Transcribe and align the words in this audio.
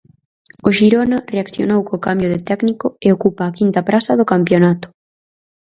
O 0.67 0.69
Xirona 0.77 1.17
reaccionou 1.35 1.79
co 1.87 2.03
cambio 2.07 2.31
de 2.33 2.39
técnico 2.49 2.87
e 3.05 3.07
ocupa 3.15 3.41
a 3.45 3.55
quinta 3.57 3.81
praza 3.89 4.17
do 4.19 4.29
campionato. 4.33 4.87